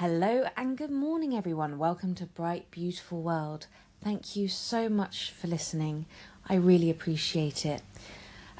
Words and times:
Hello 0.00 0.44
and 0.58 0.76
good 0.76 0.90
morning, 0.90 1.34
everyone. 1.34 1.78
Welcome 1.78 2.14
to 2.16 2.26
Bright, 2.26 2.70
Beautiful 2.70 3.22
World. 3.22 3.66
Thank 4.04 4.36
you 4.36 4.46
so 4.46 4.90
much 4.90 5.30
for 5.30 5.46
listening. 5.46 6.04
I 6.46 6.56
really 6.56 6.90
appreciate 6.90 7.64
it. 7.64 7.80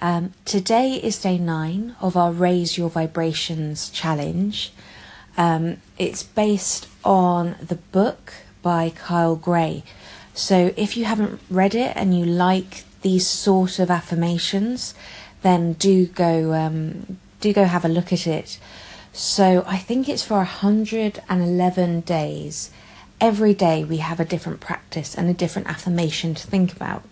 Um, 0.01 0.33
today 0.47 0.95
is 0.95 1.21
day 1.21 1.37
nine 1.37 1.95
of 2.01 2.17
our 2.17 2.33
Raise 2.33 2.79
Your 2.79 2.89
Vibrations 2.89 3.91
challenge. 3.91 4.73
Um, 5.37 5.77
it's 5.99 6.23
based 6.23 6.89
on 7.05 7.57
the 7.61 7.75
book 7.75 8.33
by 8.63 8.89
Kyle 8.89 9.37
Gray. 9.37 9.85
So 10.33 10.73
if 10.75 10.97
you 10.97 11.05
haven't 11.05 11.39
read 11.51 11.75
it 11.75 11.93
and 11.97 12.19
you 12.19 12.25
like 12.25 12.85
these 13.03 13.27
sort 13.27 13.79
of 13.79 13.91
affirmations, 13.91 14.95
then 15.43 15.75
do 15.75 16.07
go 16.07 16.55
um, 16.55 17.19
do 17.41 17.53
go 17.53 17.65
have 17.65 17.85
a 17.85 17.89
look 17.89 18.11
at 18.11 18.27
it. 18.27 18.59
So 19.17 19.65
I 19.67 19.79
think 19.79 20.11
it's 20.11 20.23
for 20.23 20.37
111 20.37 22.01
days. 22.03 22.71
Every 23.19 23.55
day 23.55 23.83
we 23.83 23.97
have 23.97 24.21
a 24.21 24.27
different 24.27 24.61
practice 24.61 25.15
and 25.15 25.31
a 25.31 25.33
different 25.33 25.69
affirmation 25.69 26.35
to 26.35 26.47
think 26.47 26.71
about. 26.71 27.03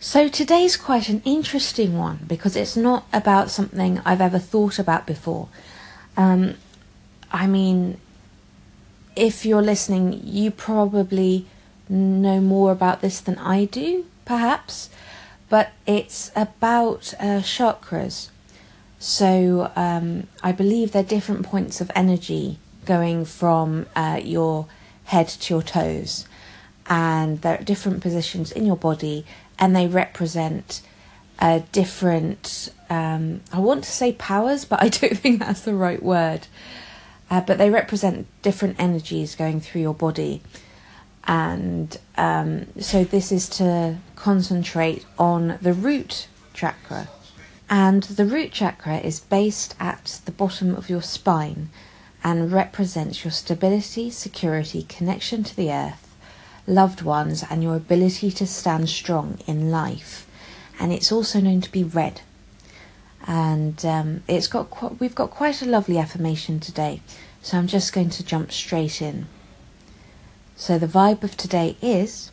So 0.00 0.28
today's 0.28 0.76
quite 0.76 1.08
an 1.08 1.22
interesting 1.24 1.96
one 1.96 2.18
because 2.26 2.56
it's 2.56 2.76
not 2.76 3.06
about 3.12 3.52
something 3.52 4.00
I've 4.04 4.20
ever 4.20 4.40
thought 4.40 4.80
about 4.80 5.06
before. 5.06 5.48
Um, 6.16 6.56
I 7.30 7.46
mean, 7.46 8.00
if 9.14 9.46
you're 9.46 9.62
listening, 9.62 10.20
you 10.24 10.50
probably 10.50 11.46
know 11.88 12.40
more 12.40 12.72
about 12.72 13.00
this 13.00 13.20
than 13.20 13.38
I 13.38 13.66
do, 13.66 14.06
perhaps, 14.24 14.90
but 15.48 15.70
it's 15.86 16.32
about 16.34 17.14
uh, 17.20 17.42
chakras. 17.42 18.30
So 18.98 19.70
um, 19.76 20.26
I 20.42 20.52
believe 20.52 20.92
they're 20.92 21.02
different 21.02 21.44
points 21.44 21.80
of 21.80 21.90
energy 21.94 22.58
going 22.84 23.24
from 23.24 23.86
uh, 23.94 24.20
your 24.22 24.66
head 25.04 25.28
to 25.28 25.54
your 25.54 25.62
toes, 25.62 26.26
and 26.86 27.40
they're 27.42 27.58
at 27.58 27.64
different 27.64 28.02
positions 28.02 28.50
in 28.50 28.66
your 28.66 28.76
body, 28.76 29.24
and 29.58 29.74
they 29.74 29.86
represent 29.86 30.82
different. 31.72 32.72
Um, 32.90 33.40
I 33.52 33.60
want 33.60 33.84
to 33.84 33.90
say 33.90 34.12
powers, 34.12 34.64
but 34.64 34.82
I 34.82 34.88
don't 34.88 35.16
think 35.18 35.40
that's 35.40 35.62
the 35.62 35.74
right 35.74 36.02
word. 36.02 36.46
Uh, 37.30 37.42
but 37.42 37.58
they 37.58 37.68
represent 37.68 38.26
different 38.40 38.76
energies 38.78 39.34
going 39.34 39.60
through 39.60 39.82
your 39.82 39.94
body. 39.94 40.40
And 41.24 41.94
um, 42.16 42.66
so, 42.80 43.04
this 43.04 43.30
is 43.30 43.50
to 43.50 43.98
concentrate 44.16 45.04
on 45.18 45.58
the 45.60 45.74
root 45.74 46.26
chakra, 46.54 47.08
and 47.70 48.02
the 48.04 48.24
root 48.24 48.52
chakra 48.52 48.98
is 48.98 49.20
based 49.20 49.74
at 49.78 50.20
the 50.24 50.32
bottom 50.32 50.74
of 50.74 50.88
your 50.88 51.02
spine 51.02 51.68
and 52.24 52.50
represents 52.50 53.24
your 53.24 53.30
stability, 53.30 54.10
security, 54.10 54.84
connection 54.88 55.44
to 55.44 55.54
the 55.54 55.70
earth, 55.70 56.16
loved 56.66 57.02
ones, 57.02 57.44
and 57.48 57.62
your 57.62 57.76
ability 57.76 58.30
to 58.30 58.46
stand 58.46 58.88
strong 58.88 59.38
in 59.46 59.70
life. 59.70 60.26
And 60.80 60.92
it's 60.92 61.12
also 61.12 61.40
known 61.40 61.60
to 61.60 61.72
be 61.72 61.84
red. 61.84 62.22
And 63.26 63.84
um, 63.84 64.22
it's 64.26 64.46
got 64.48 64.70
qu- 64.70 64.96
we've 64.98 65.14
got 65.14 65.30
quite 65.30 65.60
a 65.60 65.66
lovely 65.66 65.98
affirmation 65.98 66.60
today, 66.60 67.02
so 67.42 67.58
I'm 67.58 67.66
just 67.66 67.92
going 67.92 68.10
to 68.10 68.24
jump 68.24 68.50
straight 68.50 69.02
in. 69.02 69.26
So 70.56 70.78
the 70.78 70.86
vibe 70.86 71.22
of 71.22 71.36
today 71.36 71.76
is 71.82 72.30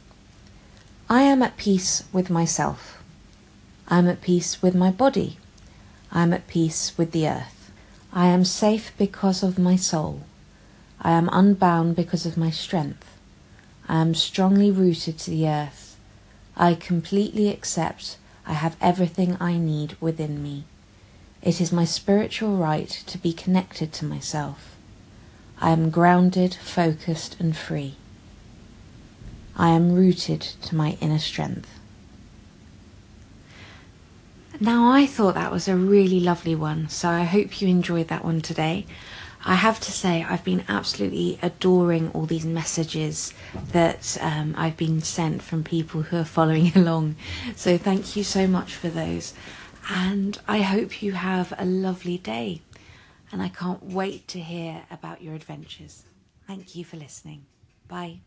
I 1.09 1.23
am 1.23 1.43
at 1.43 1.57
peace 1.57 2.05
with 2.13 2.29
myself. 2.29 3.03
I 3.87 3.99
am 3.99 4.07
at 4.07 4.21
peace 4.21 4.61
with 4.61 4.73
my 4.73 4.89
body. 4.89 5.37
I 6.11 6.23
am 6.23 6.33
at 6.33 6.47
peace 6.47 6.97
with 6.97 7.11
the 7.11 7.27
earth. 7.27 7.71
I 8.11 8.27
am 8.27 8.43
safe 8.43 8.91
because 8.97 9.43
of 9.43 9.59
my 9.59 9.75
soul. 9.75 10.21
I 11.01 11.11
am 11.11 11.29
unbound 11.31 11.95
because 11.95 12.25
of 12.25 12.37
my 12.37 12.49
strength. 12.49 13.17
I 13.87 14.01
am 14.01 14.15
strongly 14.15 14.71
rooted 14.71 15.19
to 15.19 15.29
the 15.29 15.47
earth. 15.47 15.97
I 16.57 16.73
completely 16.73 17.49
accept 17.49 18.17
I 18.47 18.53
have 18.53 18.77
everything 18.81 19.37
I 19.39 19.57
need 19.57 19.97
within 19.99 20.41
me. 20.41 20.63
It 21.41 21.61
is 21.61 21.71
my 21.71 21.85
spiritual 21.85 22.57
right 22.57 22.89
to 22.89 23.17
be 23.19 23.33
connected 23.33 23.93
to 23.93 24.05
myself. 24.05 24.75
I 25.61 25.69
am 25.71 25.91
grounded, 25.91 26.55
focused, 26.55 27.39
and 27.39 27.55
free. 27.55 27.95
I 29.55 29.69
am 29.69 29.93
rooted 29.93 30.41
to 30.41 30.75
my 30.75 30.97
inner 31.01 31.19
strength. 31.19 31.74
Now, 34.59 34.91
I 34.91 35.05
thought 35.05 35.35
that 35.35 35.51
was 35.51 35.67
a 35.67 35.75
really 35.75 36.19
lovely 36.19 36.55
one, 36.55 36.87
so 36.87 37.09
I 37.09 37.23
hope 37.23 37.61
you 37.61 37.67
enjoyed 37.67 38.07
that 38.07 38.23
one 38.23 38.41
today. 38.41 38.85
I 39.43 39.55
have 39.55 39.79
to 39.81 39.91
say, 39.91 40.23
I've 40.23 40.43
been 40.43 40.63
absolutely 40.67 41.37
adoring 41.41 42.09
all 42.11 42.25
these 42.25 42.45
messages 42.45 43.33
that 43.73 44.17
um, 44.21 44.55
I've 44.57 44.77
been 44.77 45.01
sent 45.01 45.43
from 45.43 45.63
people 45.63 46.03
who 46.03 46.17
are 46.17 46.25
following 46.25 46.71
along. 46.75 47.17
So, 47.55 47.77
thank 47.77 48.15
you 48.15 48.23
so 48.23 48.47
much 48.47 48.75
for 48.75 48.87
those. 48.87 49.33
And 49.89 50.39
I 50.47 50.61
hope 50.61 51.03
you 51.03 51.11
have 51.11 51.53
a 51.57 51.65
lovely 51.65 52.17
day. 52.17 52.61
And 53.31 53.41
I 53.41 53.49
can't 53.49 53.83
wait 53.83 54.27
to 54.29 54.39
hear 54.39 54.83
about 54.89 55.21
your 55.21 55.35
adventures. 55.35 56.03
Thank 56.47 56.75
you 56.75 56.85
for 56.85 56.95
listening. 56.95 57.45
Bye. 57.87 58.21